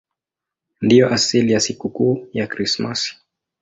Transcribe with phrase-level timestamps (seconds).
[0.81, 3.17] Ndiyo asili ya sikukuu ya Krismasi.